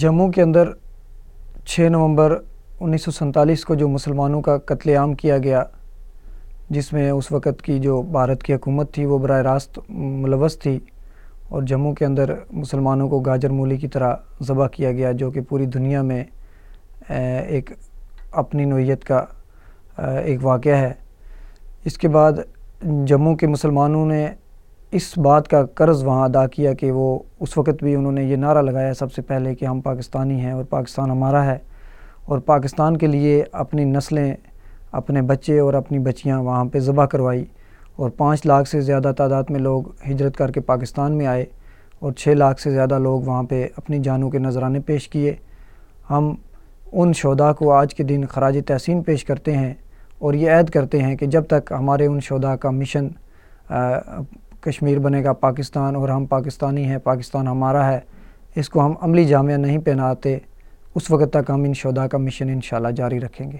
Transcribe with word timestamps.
جموں 0.00 0.28
کے 0.32 0.42
اندر 0.42 0.68
چھ 1.64 1.88
نومبر 1.90 2.36
انیس 2.80 3.02
سو 3.04 3.10
سنتالیس 3.10 3.64
کو 3.64 3.74
جو 3.74 3.88
مسلمانوں 3.88 4.40
کا 4.42 4.56
قتل 4.58 4.90
عام 4.96 5.12
کیا 5.14 5.36
گیا، 5.38 5.62
جس 6.70 6.92
میں 6.92 7.10
اس 7.10 7.30
وقت 7.32 7.62
کی 7.62 7.78
جو 7.78 8.00
بھارت 8.02 8.42
کی 8.42 8.54
حکومت 8.54 8.92
تھی، 8.94 9.04
وہ 9.04 9.18
براہ 9.18 9.40
راست 9.42 9.78
ملوث 9.88 10.58
تھی 10.58 10.78
اور 11.48 11.62
جموں 11.62 11.92
کے 11.94 12.04
اندر 12.04 12.32
مسلمانوں 12.52 13.08
کو 13.08 13.20
گاجر 13.20 13.50
مولی 13.50 13.76
کی 13.76 13.88
طرح 13.88 14.14
ذبح 14.46 14.68
کیا 14.68 14.92
گیا، 14.92 15.12
جو 15.12 15.30
کہ 15.30 15.40
پوری 15.48 15.66
دنیا 15.66 16.02
میں 16.02 16.24
ایک 17.08 17.70
اپنی 18.32 18.64
نوعیت 18.64 19.04
کا 19.04 19.24
ایک 19.98 20.44
واقعہ 20.44 20.76
ہے۔ 20.76 20.92
اس 21.84 21.98
کے 21.98 22.08
بعد 22.08 22.32
جموں 23.06 23.34
کے 23.36 23.46
مسلمانوں 23.46 24.06
نے 24.06 24.26
اس 24.92 25.18
بات 25.18 25.48
کا 25.48 25.64
قرض 25.66 26.02
وہاں 26.04 26.24
ادا 26.24 26.46
کیا 26.46 26.72
کہ 26.74 26.90
وہ 26.92 27.18
اس 27.40 27.56
وقت 27.58 27.82
بھی 27.82 27.94
انہوں 27.94 28.12
نے 28.12 28.24
یہ 28.24 28.36
نعرہ 28.36 28.62
لگایا 28.62 28.94
سب 28.94 29.12
سے 29.12 29.22
پہلے 29.22 29.54
کہ 29.54 29.64
ہم 29.64 29.80
پاکستانی 29.80 30.40
ہیں 30.40 30.52
اور 30.52 30.64
پاکستان 30.64 31.10
ہمارا 31.10 31.44
ہے 31.44 31.56
اور 32.24 32.38
پاکستان 32.38 32.96
کے 32.96 33.06
لیے 33.06 33.42
اپنی 33.52 33.84
نسلیں، 33.84 34.34
اپنے 34.92 35.22
بچے 35.22 35.58
اور 35.58 35.74
اپنی 35.74 35.98
بچیاں 35.98 36.40
وہاں 36.42 36.64
پہ 36.64 36.78
ذبح 36.78 37.06
کروائی 37.06 37.44
اور 37.96 38.10
پانچ 38.10 38.46
لاکھ 38.46 38.68
سے 38.68 38.80
زیادہ 38.80 39.12
تعداد 39.16 39.50
میں 39.50 39.60
لوگ 39.60 39.82
ہجرت 40.10 40.36
کر 40.36 40.50
کے 40.50 40.60
پاکستان 40.60 41.12
میں 41.12 41.26
آئے 41.26 41.44
اور 41.98 42.12
چھ 42.12 42.28
لاکھ 42.28 42.60
سے 42.60 42.70
زیادہ 42.70 42.98
لوگ 42.98 43.20
وہاں 43.20 43.42
پہ 43.42 43.66
اپنی 43.76 43.98
جانوں 43.98 44.30
کے 44.30 44.38
نذرانے 44.38 44.80
پیش 44.80 45.08
کیے۔ 45.08 45.34
ہم 46.10 46.34
ان 46.92 47.12
شہداء 47.12 47.52
کو 47.52 47.72
آج 47.72 47.94
کے 47.94 48.02
دن 48.02 48.24
خراج 48.26 48.58
تحسین 48.66 49.02
پیش 49.02 49.24
کرتے 49.24 49.56
ہیں 49.56 49.74
اور 50.18 50.34
یہ 50.34 50.50
عید 50.50 50.70
کرتے 50.70 51.02
ہیں 51.02 51.16
کہ 51.16 51.26
جب 51.26 51.46
تک 51.46 51.72
ہمارے 51.78 52.06
ان 52.06 52.20
شہداء 52.20 52.54
کا 52.54 52.70
مشن 52.70 53.08
کشمیر 54.62 54.98
بنے 54.98 55.24
گا، 55.24 55.32
پاکستان، 55.32 55.96
اور 55.96 56.08
ہم 56.08 56.26
پاکستانی 56.26 56.84
ہیں، 56.84 56.98
پاکستان 56.98 57.48
ہمارا 57.48 57.92
ہے۔ 57.92 58.00
اس 58.54 58.68
کو 58.68 58.86
ہم 58.86 58.94
عملی 59.00 59.24
جامعہ 59.24 59.56
نہیں 59.56 59.78
پہناتے۔ 59.78 60.38
اس 60.94 61.10
وقت 61.10 61.32
تک 61.32 61.50
ہم 61.50 61.62
ان 61.62 61.74
شہداء 61.74 62.06
کا 62.06 62.18
مشن 62.18 62.48
انشاءاللہ 62.48 62.88
جاری 62.88 63.20
رکھیں 63.20 63.52
گے۔ 63.52 63.58